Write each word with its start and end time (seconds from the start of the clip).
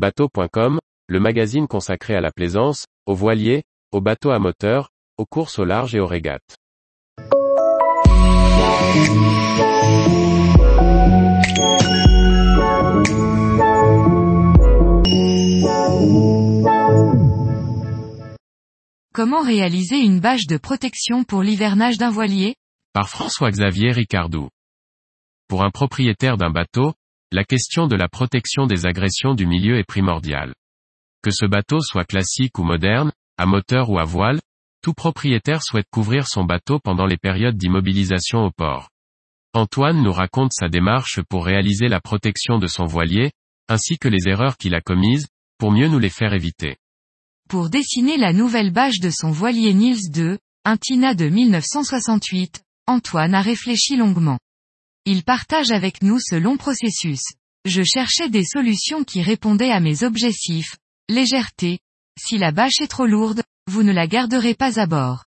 Bateau.com, 0.00 0.78
le 1.08 1.20
magazine 1.20 1.68
consacré 1.68 2.14
à 2.14 2.22
la 2.22 2.30
plaisance, 2.30 2.86
aux 3.04 3.14
voiliers, 3.14 3.64
aux 3.92 4.00
bateaux 4.00 4.30
à 4.30 4.38
moteur, 4.38 4.88
aux 5.18 5.26
courses 5.26 5.58
au 5.58 5.66
large 5.66 5.94
et 5.94 6.00
aux 6.00 6.06
régates. 6.06 6.56
Comment 19.12 19.42
réaliser 19.42 19.98
une 19.98 20.20
bâche 20.20 20.46
de 20.46 20.56
protection 20.56 21.24
pour 21.24 21.42
l'hivernage 21.42 21.98
d'un 21.98 22.10
voilier? 22.10 22.54
Par 22.94 23.10
François-Xavier 23.10 23.92
Ricardou. 23.92 24.48
Pour 25.46 25.62
un 25.62 25.70
propriétaire 25.70 26.38
d'un 26.38 26.50
bateau, 26.50 26.94
la 27.32 27.44
question 27.44 27.86
de 27.86 27.94
la 27.94 28.08
protection 28.08 28.66
des 28.66 28.86
agressions 28.86 29.34
du 29.34 29.46
milieu 29.46 29.78
est 29.78 29.84
primordiale. 29.84 30.52
Que 31.22 31.30
ce 31.30 31.46
bateau 31.46 31.80
soit 31.80 32.04
classique 32.04 32.58
ou 32.58 32.64
moderne, 32.64 33.12
à 33.36 33.46
moteur 33.46 33.88
ou 33.88 33.98
à 33.98 34.04
voile, 34.04 34.40
tout 34.82 34.94
propriétaire 34.94 35.62
souhaite 35.62 35.86
couvrir 35.90 36.26
son 36.26 36.44
bateau 36.44 36.80
pendant 36.80 37.06
les 37.06 37.18
périodes 37.18 37.56
d'immobilisation 37.56 38.40
au 38.40 38.50
port. 38.50 38.88
Antoine 39.52 40.02
nous 40.02 40.12
raconte 40.12 40.52
sa 40.52 40.68
démarche 40.68 41.20
pour 41.28 41.44
réaliser 41.44 41.88
la 41.88 42.00
protection 42.00 42.58
de 42.58 42.66
son 42.66 42.84
voilier, 42.84 43.30
ainsi 43.68 43.98
que 43.98 44.08
les 44.08 44.28
erreurs 44.28 44.56
qu'il 44.56 44.74
a 44.74 44.80
commises, 44.80 45.28
pour 45.58 45.70
mieux 45.70 45.88
nous 45.88 45.98
les 45.98 46.08
faire 46.08 46.32
éviter. 46.32 46.78
Pour 47.48 47.68
dessiner 47.68 48.16
la 48.16 48.32
nouvelle 48.32 48.72
bâche 48.72 49.00
de 49.00 49.10
son 49.10 49.30
voilier 49.30 49.74
Niels 49.74 50.16
II, 50.16 50.38
un 50.64 50.76
Tina 50.76 51.14
de 51.14 51.28
1968, 51.28 52.62
Antoine 52.86 53.34
a 53.34 53.42
réfléchi 53.42 53.96
longuement. 53.96 54.38
Il 55.06 55.24
partage 55.24 55.70
avec 55.70 56.02
nous 56.02 56.18
ce 56.20 56.34
long 56.34 56.56
processus. 56.56 57.22
Je 57.64 57.82
cherchais 57.82 58.28
des 58.28 58.44
solutions 58.44 59.02
qui 59.02 59.22
répondaient 59.22 59.70
à 59.70 59.80
mes 59.80 60.02
objectifs. 60.02 60.76
Légèreté. 61.08 61.78
Si 62.18 62.36
la 62.36 62.52
bâche 62.52 62.80
est 62.80 62.88
trop 62.88 63.06
lourde, 63.06 63.42
vous 63.66 63.82
ne 63.82 63.92
la 63.92 64.06
garderez 64.06 64.54
pas 64.54 64.78
à 64.78 64.86
bord. 64.86 65.24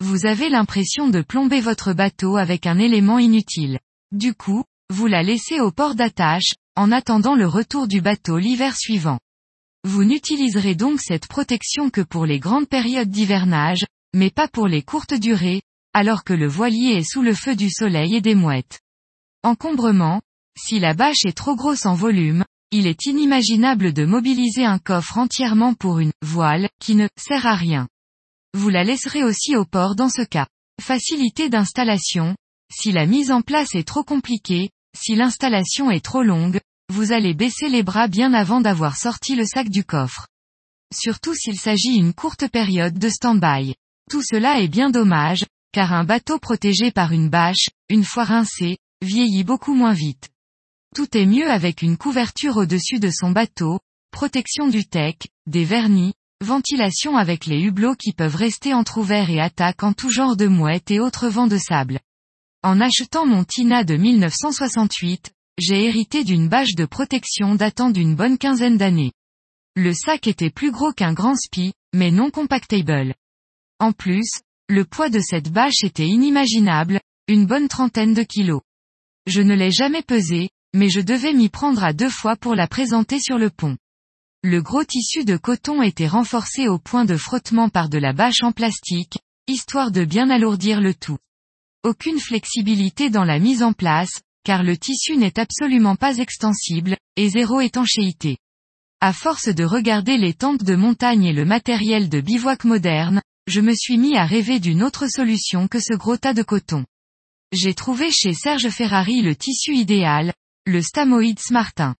Vous 0.00 0.26
avez 0.26 0.48
l'impression 0.48 1.08
de 1.08 1.22
plomber 1.22 1.60
votre 1.60 1.92
bateau 1.92 2.36
avec 2.36 2.66
un 2.66 2.78
élément 2.78 3.18
inutile. 3.18 3.80
Du 4.12 4.34
coup, 4.34 4.64
vous 4.90 5.06
la 5.06 5.22
laissez 5.22 5.60
au 5.60 5.72
port 5.72 5.94
d'attache, 5.94 6.54
en 6.76 6.92
attendant 6.92 7.34
le 7.34 7.46
retour 7.46 7.88
du 7.88 8.00
bateau 8.00 8.38
l'hiver 8.38 8.76
suivant. 8.76 9.18
Vous 9.84 10.04
n'utiliserez 10.04 10.74
donc 10.74 11.00
cette 11.00 11.26
protection 11.26 11.90
que 11.90 12.00
pour 12.00 12.26
les 12.26 12.38
grandes 12.38 12.68
périodes 12.68 13.10
d'hivernage, 13.10 13.84
mais 14.14 14.30
pas 14.30 14.48
pour 14.48 14.68
les 14.68 14.82
courtes 14.82 15.14
durées, 15.14 15.62
alors 15.94 16.22
que 16.24 16.32
le 16.32 16.46
voilier 16.46 16.96
est 16.96 17.10
sous 17.10 17.22
le 17.22 17.34
feu 17.34 17.56
du 17.56 17.70
soleil 17.70 18.14
et 18.14 18.20
des 18.20 18.34
mouettes. 18.34 18.80
Encombrement. 19.42 20.20
Si 20.58 20.78
la 20.80 20.92
bâche 20.92 21.24
est 21.24 21.36
trop 21.36 21.56
grosse 21.56 21.86
en 21.86 21.94
volume, 21.94 22.44
il 22.72 22.86
est 22.86 23.06
inimaginable 23.06 23.94
de 23.94 24.04
mobiliser 24.04 24.66
un 24.66 24.78
coffre 24.78 25.16
entièrement 25.16 25.72
pour 25.72 25.98
une 25.98 26.12
voile, 26.20 26.68
qui 26.78 26.94
ne 26.94 27.08
sert 27.16 27.46
à 27.46 27.54
rien. 27.54 27.88
Vous 28.52 28.68
la 28.68 28.84
laisserez 28.84 29.24
aussi 29.24 29.56
au 29.56 29.64
port 29.64 29.94
dans 29.94 30.10
ce 30.10 30.22
cas. 30.22 30.46
Facilité 30.82 31.48
d'installation. 31.48 32.36
Si 32.70 32.92
la 32.92 33.06
mise 33.06 33.30
en 33.30 33.40
place 33.40 33.74
est 33.74 33.86
trop 33.86 34.04
compliquée, 34.04 34.70
si 34.94 35.14
l'installation 35.14 35.90
est 35.90 36.04
trop 36.04 36.22
longue, 36.22 36.60
vous 36.92 37.12
allez 37.12 37.32
baisser 37.32 37.68
les 37.68 37.82
bras 37.82 38.08
bien 38.08 38.34
avant 38.34 38.60
d'avoir 38.60 38.96
sorti 38.96 39.36
le 39.36 39.46
sac 39.46 39.70
du 39.70 39.84
coffre. 39.84 40.26
Surtout 40.92 41.34
s'il 41.34 41.58
s'agit 41.58 41.96
une 41.96 42.12
courte 42.12 42.48
période 42.48 42.98
de 42.98 43.08
stand-by. 43.08 43.74
Tout 44.10 44.22
cela 44.22 44.60
est 44.60 44.68
bien 44.68 44.90
dommage, 44.90 45.46
car 45.72 45.94
un 45.94 46.04
bateau 46.04 46.38
protégé 46.38 46.90
par 46.90 47.12
une 47.12 47.30
bâche, 47.30 47.70
une 47.88 48.04
fois 48.04 48.24
rincé, 48.24 48.76
vieillit 49.02 49.44
beaucoup 49.44 49.74
moins 49.74 49.92
vite. 49.92 50.30
Tout 50.94 51.16
est 51.16 51.26
mieux 51.26 51.50
avec 51.50 51.82
une 51.82 51.96
couverture 51.96 52.56
au-dessus 52.56 52.98
de 52.98 53.10
son 53.10 53.30
bateau, 53.30 53.78
protection 54.10 54.68
du 54.68 54.84
tech, 54.86 55.16
des 55.46 55.64
vernis, 55.64 56.14
ventilation 56.44 57.16
avec 57.16 57.46
les 57.46 57.60
hublots 57.60 57.94
qui 57.94 58.12
peuvent 58.12 58.36
rester 58.36 58.74
entr'ouverts 58.74 59.30
et 59.30 59.40
attaquent 59.40 59.84
en 59.84 59.92
tout 59.92 60.10
genre 60.10 60.36
de 60.36 60.46
mouettes 60.46 60.90
et 60.90 61.00
autres 61.00 61.28
vents 61.28 61.46
de 61.46 61.58
sable. 61.58 62.00
En 62.62 62.80
achetant 62.80 63.26
mon 63.26 63.44
Tina 63.44 63.84
de 63.84 63.96
1968, 63.96 65.32
j'ai 65.58 65.84
hérité 65.84 66.24
d'une 66.24 66.48
bâche 66.48 66.74
de 66.74 66.86
protection 66.86 67.54
datant 67.54 67.90
d'une 67.90 68.14
bonne 68.14 68.38
quinzaine 68.38 68.78
d'années. 68.78 69.12
Le 69.76 69.92
sac 69.92 70.26
était 70.26 70.50
plus 70.50 70.70
gros 70.70 70.92
qu'un 70.92 71.12
grand 71.12 71.36
spi, 71.36 71.72
mais 71.94 72.10
non 72.10 72.30
compactable. 72.30 73.14
En 73.78 73.92
plus, 73.92 74.40
le 74.68 74.84
poids 74.84 75.08
de 75.08 75.20
cette 75.20 75.50
bâche 75.50 75.84
était 75.84 76.06
inimaginable, 76.06 77.00
une 77.28 77.46
bonne 77.46 77.68
trentaine 77.68 78.14
de 78.14 78.22
kilos. 78.22 78.62
Je 79.26 79.42
ne 79.42 79.54
l'ai 79.54 79.70
jamais 79.70 80.02
pesée, 80.02 80.50
mais 80.74 80.88
je 80.88 81.00
devais 81.00 81.32
m'y 81.32 81.48
prendre 81.48 81.84
à 81.84 81.92
deux 81.92 82.08
fois 82.08 82.36
pour 82.36 82.54
la 82.54 82.66
présenter 82.66 83.20
sur 83.20 83.38
le 83.38 83.50
pont. 83.50 83.76
Le 84.42 84.62
gros 84.62 84.84
tissu 84.84 85.24
de 85.24 85.36
coton 85.36 85.82
était 85.82 86.06
renforcé 86.06 86.68
au 86.68 86.78
point 86.78 87.04
de 87.04 87.16
frottement 87.16 87.68
par 87.68 87.88
de 87.88 87.98
la 87.98 88.12
bâche 88.12 88.42
en 88.42 88.52
plastique, 88.52 89.18
histoire 89.46 89.90
de 89.90 90.04
bien 90.04 90.30
alourdir 90.30 90.80
le 90.80 90.94
tout. 90.94 91.18
Aucune 91.84 92.18
flexibilité 92.18 93.10
dans 93.10 93.24
la 93.24 93.38
mise 93.38 93.62
en 93.62 93.72
place, 93.72 94.22
car 94.44 94.62
le 94.62 94.76
tissu 94.76 95.16
n'est 95.16 95.38
absolument 95.38 95.96
pas 95.96 96.16
extensible, 96.16 96.96
et 97.16 97.28
zéro 97.28 97.60
étanchéité. 97.60 98.38
À 99.00 99.12
force 99.12 99.48
de 99.48 99.64
regarder 99.64 100.16
les 100.16 100.34
tentes 100.34 100.64
de 100.64 100.76
montagne 100.76 101.24
et 101.24 101.32
le 101.32 101.44
matériel 101.44 102.08
de 102.08 102.20
bivouac 102.20 102.64
moderne, 102.64 103.20
je 103.46 103.60
me 103.60 103.74
suis 103.74 103.98
mis 103.98 104.16
à 104.16 104.24
rêver 104.24 104.60
d'une 104.60 104.82
autre 104.82 105.06
solution 105.08 105.68
que 105.68 105.80
ce 105.80 105.94
gros 105.94 106.16
tas 106.16 106.34
de 106.34 106.42
coton. 106.42 106.84
J'ai 107.52 107.74
trouvé 107.74 108.12
chez 108.12 108.32
Serge 108.32 108.68
Ferrari 108.68 109.22
le 109.22 109.34
tissu 109.34 109.74
idéal, 109.74 110.32
le 110.66 110.82
Stamoid 110.82 111.36
Smartin. 111.40 111.96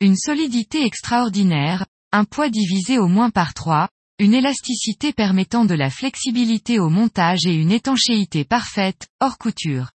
Une 0.00 0.16
solidité 0.16 0.84
extraordinaire, 0.84 1.86
un 2.10 2.24
poids 2.24 2.48
divisé 2.48 2.98
au 2.98 3.06
moins 3.06 3.30
par 3.30 3.54
trois, 3.54 3.88
une 4.18 4.34
élasticité 4.34 5.12
permettant 5.12 5.64
de 5.64 5.74
la 5.74 5.90
flexibilité 5.90 6.80
au 6.80 6.88
montage 6.88 7.46
et 7.46 7.54
une 7.54 7.70
étanchéité 7.70 8.44
parfaite, 8.44 9.06
hors 9.20 9.38
couture. 9.38 9.92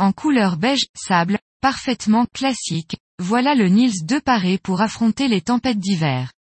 En 0.00 0.10
couleur 0.10 0.56
beige, 0.56 0.86
sable, 0.96 1.38
parfaitement 1.60 2.26
classique, 2.26 2.96
voilà 3.20 3.54
le 3.54 3.68
Nils 3.68 4.04
2 4.04 4.20
paré 4.20 4.58
pour 4.58 4.80
affronter 4.80 5.28
les 5.28 5.42
tempêtes 5.42 5.78
d'hiver. 5.78 6.32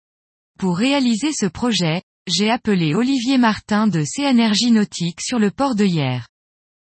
Pour 0.58 0.78
réaliser 0.78 1.32
ce 1.32 1.46
projet, 1.46 2.02
j'ai 2.26 2.50
appelé 2.50 2.96
Olivier 2.96 3.38
Martin 3.38 3.86
de 3.86 4.04
C-Énergie 4.04 4.72
Nautique 4.72 5.22
sur 5.22 5.38
le 5.38 5.52
port 5.52 5.76
de 5.76 5.86
Hier. 5.86 6.28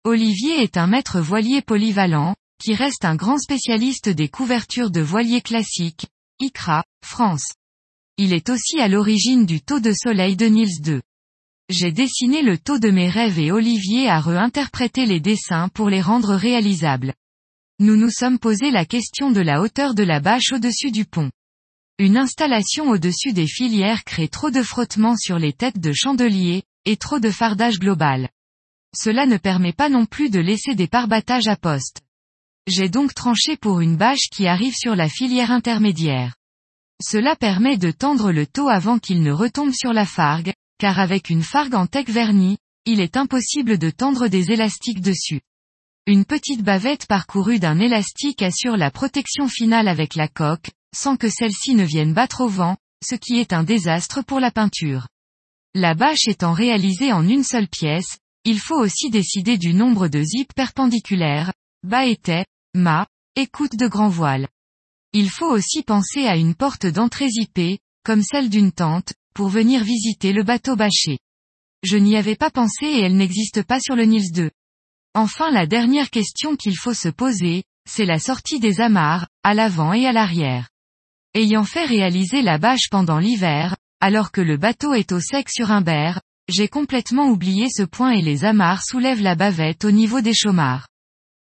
Olivier 0.07 0.63
est 0.63 0.77
un 0.77 0.87
maître 0.87 1.19
voilier 1.19 1.63
polyvalent, 1.63 2.37
qui 2.63 2.75
reste 2.75 3.07
un 3.07 3.17
grand 3.17 3.39
spécialiste 3.39 4.11
des 4.11 4.29
couvertures 4.29 4.91
de 4.91 5.01
voiliers 5.01 5.41
classiques, 5.41 6.09
ICRA, 6.41 6.85
France. 7.03 7.55
Il 8.19 8.35
est 8.35 8.51
aussi 8.51 8.81
à 8.81 8.89
l'origine 8.89 9.47
du 9.47 9.63
taux 9.63 9.81
de 9.81 9.93
soleil 9.93 10.37
de 10.37 10.45
Nils 10.45 10.83
2. 10.83 11.01
J'ai 11.71 11.91
dessiné 11.91 12.43
le 12.43 12.59
taux 12.59 12.79
de 12.79 12.91
mes 12.91 13.09
rêves 13.09 13.39
et 13.39 13.51
Olivier 13.51 14.11
a 14.11 14.21
réinterprété 14.21 15.07
les 15.07 15.21
dessins 15.21 15.71
pour 15.71 15.89
les 15.89 16.03
rendre 16.03 16.35
réalisables. 16.35 17.15
Nous 17.79 17.97
nous 17.97 18.11
sommes 18.11 18.39
posé 18.39 18.71
la 18.71 18.85
question 18.85 19.31
de 19.31 19.41
la 19.41 19.63
hauteur 19.63 19.95
de 19.95 20.03
la 20.03 20.21
bâche 20.21 20.53
au-dessus 20.53 20.91
du 20.91 21.07
pont. 21.07 21.31
Une 21.99 22.19
installation 22.19 22.91
au-dessus 22.91 23.33
des 23.33 23.47
filières 23.47 24.05
crée 24.05 24.29
trop 24.29 24.51
de 24.51 24.63
frottement 24.63 25.17
sur 25.17 25.39
les 25.39 25.55
têtes 25.55 25.81
de 25.81 25.95
chandeliers, 25.95 26.65
et 26.85 26.99
trop 26.99 27.21
de 27.21 27.31
fardage 27.31 27.79
global. 27.79 28.29
Cela 28.97 29.27
ne 29.27 29.37
permet 29.37 29.73
pas 29.73 29.89
non 29.89 30.07
plus 30.07 30.31
de 30.31 30.41
laisser 30.41 30.75
des 30.75 30.87
parbattages 30.87 31.49
à 31.49 31.57
poste. 31.57 32.01
J'ai 32.67 32.89
donc 32.89 33.13
tranché 33.13 33.57
pour 33.57 33.81
une 33.81 33.97
bâche 33.97 34.29
qui 34.31 34.47
arrive 34.47 34.75
sur 34.75 34.95
la 34.97 35.09
filière 35.09 35.51
intermédiaire. 35.51 36.35
Cela 37.03 37.37
permet 37.37 37.77
de 37.77 37.91
tendre 37.91 38.31
le 38.31 38.47
taux 38.47 38.69
avant 38.69 38.99
qu'il 38.99 39.23
ne 39.23 39.33
retombe 39.33 39.73
sur 39.73 39.93
la 39.93 40.07
fargue, 40.07 40.53
car 40.79 40.99
avec 40.99 41.29
une 41.29 41.43
fargue 41.43 41.75
en 41.75 41.87
tech 41.87 42.09
vernis, 42.09 42.59
il 42.87 43.01
est 43.01 43.17
impossible 43.17 43.79
de 43.79 43.91
tendre 43.91 44.29
des 44.29 44.53
élastiques 44.53 45.01
dessus. 45.01 45.41
Une 46.07 46.25
petite 46.25 46.63
bavette 46.63 47.07
parcourue 47.07 47.59
d'un 47.59 47.81
élastique 47.81 48.43
assure 48.43 48.77
la 48.77 48.91
protection 48.91 49.49
finale 49.49 49.89
avec 49.89 50.15
la 50.15 50.29
coque, 50.29 50.71
sans 50.95 51.17
que 51.17 51.29
celle-ci 51.29 51.75
ne 51.75 51.85
vienne 51.85 52.13
battre 52.13 52.43
au 52.43 52.49
vent, 52.49 52.77
ce 53.03 53.15
qui 53.15 53.39
est 53.39 53.53
un 53.53 53.65
désastre 53.65 54.23
pour 54.23 54.39
la 54.39 54.51
peinture. 54.51 55.09
La 55.75 55.95
bâche 55.95 56.29
étant 56.29 56.53
réalisée 56.53 57.13
en 57.13 57.27
une 57.27 57.43
seule 57.43 57.69
pièce, 57.69 58.19
il 58.45 58.61
faut 58.61 58.79
aussi 58.79 59.09
décider 59.09 59.57
du 59.57 59.73
nombre 59.73 60.09
de 60.09 60.23
zips 60.23 60.53
perpendiculaires, 60.55 61.53
bas 61.83 62.05
étais, 62.05 62.45
mât, 62.75 63.07
écoute 63.37 63.77
de 63.77 63.87
grand 63.87 64.09
voile. 64.09 64.49
Il 65.15 65.31
faut 65.31 65.51
aussi 65.51 65.83
penser 65.83 66.27
à 66.27 66.37
une 66.37 66.55
porte 66.55 66.87
d'entrée 66.87 67.29
zippée, 67.29 67.79
comme 68.05 68.23
celle 68.23 68.51
d'une 68.51 68.73
tente, 68.73 69.15
pour 69.35 69.49
venir 69.49 69.83
visiter 69.83 70.33
le 70.33 70.43
bateau 70.43 70.77
bâché. 70.77 71.19
Je 71.83 71.97
n'y 71.97 72.17
avais 72.17 72.37
pas 72.37 72.51
pensé 72.51 72.85
et 72.87 73.01
elle 73.01 73.17
n'existe 73.17 73.63
pas 73.63 73.81
sur 73.81 73.97
le 73.97 74.05
Nils 74.05 74.33
2. 74.33 74.51
Enfin 75.15 75.51
la 75.51 75.67
dernière 75.67 76.11
question 76.11 76.57
qu'il 76.57 76.77
faut 76.77 76.95
se 76.95 77.09
poser, 77.09 77.65
c'est 77.89 78.07
la 78.07 78.19
sortie 78.19 78.61
des 78.61 78.81
amarres, 78.81 79.29
à 79.43 79.55
l'avant 79.55 79.93
et 79.93 80.07
à 80.07 80.13
l'arrière. 80.13 80.69
Ayant 81.35 81.65
fait 81.65 81.85
réaliser 81.85 82.43
la 82.43 82.59
bâche 82.59 82.89
pendant 82.91 83.19
l'hiver, 83.19 83.77
alors 84.01 84.33
que 84.33 84.41
le 84.41 84.57
bateau 84.57 84.93
est 84.93 85.13
au 85.13 85.21
sec 85.21 85.49
sur 85.51 85.71
un 85.71 85.81
berre, 85.81 86.21
j'ai 86.49 86.69
complètement 86.69 87.29
oublié 87.29 87.69
ce 87.71 87.83
point 87.83 88.11
et 88.11 88.23
les 88.23 88.45
amarres 88.45 88.85
soulèvent 88.85 89.23
la 89.23 89.35
bavette 89.35 89.85
au 89.85 89.91
niveau 89.91 90.21
des 90.21 90.35
chaumards. 90.35 90.89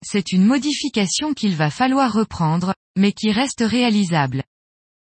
C'est 0.04 0.32
une 0.32 0.46
modification 0.46 1.34
qu'il 1.34 1.56
va 1.56 1.70
falloir 1.70 2.12
reprendre, 2.12 2.74
mais 2.98 3.12
qui 3.12 3.32
reste 3.32 3.62
réalisable. 3.62 4.44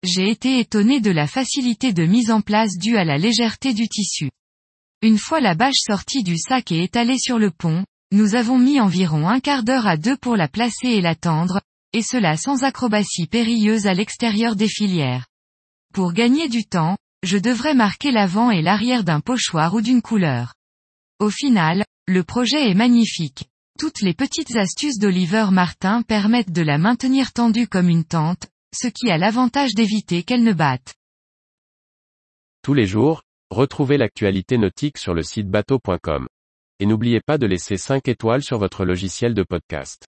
j'ai 0.04 0.30
été 0.30 0.60
étonné 0.60 1.02
de 1.02 1.10
la 1.10 1.26
facilité 1.26 1.92
de 1.92 2.06
mise 2.06 2.30
en 2.30 2.42
place 2.42 2.78
due 2.78 2.96
à 2.96 3.04
la 3.04 3.18
légèreté 3.18 3.74
du 3.74 3.88
tissu. 3.88 4.30
Une 5.02 5.18
fois 5.18 5.40
la 5.40 5.56
bâche 5.56 5.80
sortie 5.80 6.24
du 6.24 6.38
sac 6.38 6.72
et 6.72 6.84
étalée 6.84 7.18
sur 7.18 7.40
le 7.40 7.50
pont, 7.50 7.84
nous 8.12 8.36
avons 8.36 8.60
mis 8.60 8.80
environ 8.80 9.28
un 9.28 9.40
quart 9.40 9.64
d'heure 9.64 9.88
à 9.88 9.98
deux 9.98 10.16
pour 10.18 10.36
la 10.36 10.48
placer 10.48 10.90
et 10.90 11.02
la 11.02 11.16
tendre, 11.16 11.60
et 11.92 12.02
cela 12.02 12.38
sans 12.38 12.64
acrobatie 12.64 13.26
périlleuse 13.26 13.88
à 13.88 13.94
l'extérieur 13.94 14.56
des 14.56 14.68
filières. 14.68 15.26
Pour 15.94 16.14
gagner 16.14 16.50
du 16.50 16.66
temps, 16.66 16.98
je 17.26 17.38
devrais 17.40 17.74
marquer 17.74 18.12
l'avant 18.12 18.52
et 18.52 18.62
l'arrière 18.62 19.04
d'un 19.04 19.20
pochoir 19.20 19.74
ou 19.74 19.82
d'une 19.82 20.04
couleur. 20.04 20.54
Au 21.20 21.32
final, 21.32 21.84
le 22.08 22.24
projet 22.24 22.70
est 22.70 22.76
magnifique. 22.76 23.46
Toutes 23.80 24.02
les 24.02 24.14
petites 24.14 24.56
astuces 24.56 25.00
d'Oliver 25.00 25.48
Martin 25.52 26.04
permettent 26.04 26.52
de 26.52 26.62
la 26.62 26.78
maintenir 26.78 27.34
tendue 27.34 27.68
comme 27.68 27.90
une 27.90 28.06
tente, 28.06 28.48
ce 28.74 28.88
qui 28.88 29.10
a 29.10 29.18
l'avantage 29.18 29.74
d'éviter 29.74 30.24
qu'elle 30.24 30.44
ne 30.44 30.54
batte. 30.54 30.94
Tous 32.62 32.74
les 32.74 32.86
jours, 32.86 33.24
retrouvez 33.50 33.98
l'actualité 33.98 34.58
nautique 34.58 34.98
sur 35.00 35.14
le 35.14 35.24
site 35.24 35.50
bateau.com. 35.50 36.28
Et 36.80 36.86
n'oubliez 36.86 37.22
pas 37.26 37.38
de 37.38 37.48
laisser 37.48 37.78
5 37.78 38.08
étoiles 38.08 38.44
sur 38.44 38.60
votre 38.60 38.86
logiciel 38.86 39.34
de 39.34 39.44
podcast. 39.44 40.06